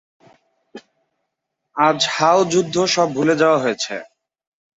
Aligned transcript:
আজ 1.75 1.99
হাও 2.15 2.39
যুদ্ধ 2.51 2.75
সব 2.95 3.07
ভুলে 3.15 3.35
যাওয়া 3.41 3.59
হয়েছে। 3.63 3.95